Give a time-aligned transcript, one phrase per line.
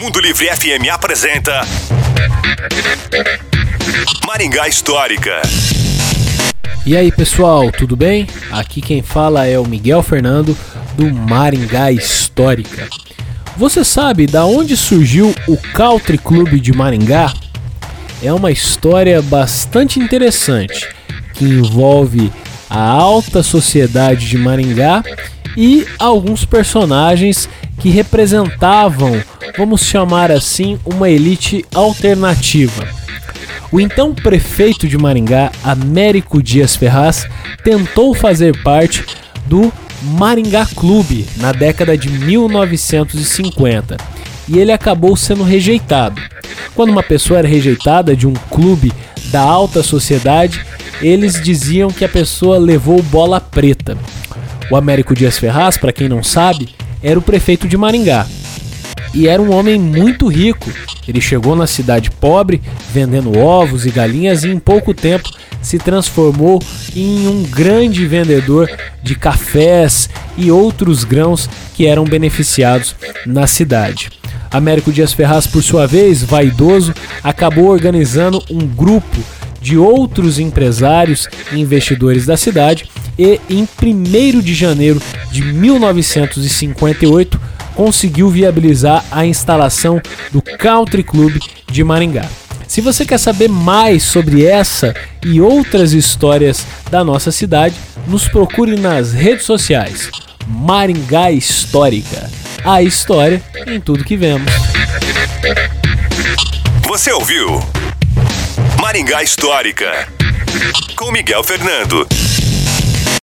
[0.00, 1.62] Mundo Livre FM apresenta
[4.26, 5.40] Maringá Histórica.
[6.84, 8.26] E aí pessoal, tudo bem?
[8.50, 10.56] Aqui quem fala é o Miguel Fernando
[10.94, 12.88] do Maringá Histórica.
[13.56, 17.32] Você sabe da onde surgiu o Country Club de Maringá?
[18.22, 20.88] É uma história bastante interessante
[21.34, 22.30] que envolve
[22.68, 25.02] a alta sociedade de Maringá
[25.56, 27.48] e alguns personagens
[27.80, 29.20] que representavam,
[29.56, 32.86] vamos chamar assim, uma elite alternativa.
[33.72, 37.26] O então prefeito de Maringá, Américo Dias Ferraz,
[37.64, 39.04] tentou fazer parte
[39.46, 43.96] do Maringá Clube na década de 1950
[44.48, 46.20] e ele acabou sendo rejeitado.
[46.74, 48.92] Quando uma pessoa era rejeitada de um clube
[49.26, 50.64] da alta sociedade,
[51.00, 53.96] eles diziam que a pessoa levou bola preta.
[54.70, 58.26] O Américo Dias Ferraz, para quem não sabe, era o prefeito de Maringá.
[59.12, 60.70] E era um homem muito rico.
[61.06, 62.60] Ele chegou na cidade pobre,
[62.92, 65.28] vendendo ovos e galinhas, e em pouco tempo
[65.60, 66.62] se transformou
[66.94, 68.70] em um grande vendedor
[69.02, 72.94] de cafés e outros grãos que eram beneficiados
[73.26, 74.10] na cidade.
[74.50, 79.18] Américo Dias Ferraz, por sua vez, vaidoso, acabou organizando um grupo
[79.60, 82.88] de outros empresários e investidores da cidade
[83.20, 87.38] e em 1 de janeiro de 1958
[87.74, 90.00] conseguiu viabilizar a instalação
[90.32, 91.36] do Country Club
[91.70, 92.26] de Maringá.
[92.66, 97.74] Se você quer saber mais sobre essa e outras histórias da nossa cidade,
[98.06, 100.08] nos procure nas redes sociais.
[100.46, 102.30] Maringá Histórica.
[102.64, 104.50] A história em tudo que vemos.
[106.84, 107.60] Você ouviu?
[108.80, 110.08] Maringá Histórica.
[110.96, 112.06] Com Miguel Fernando.